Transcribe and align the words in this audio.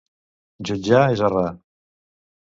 Jutjar 0.69 1.03
és 1.17 1.21
errar. 1.27 1.51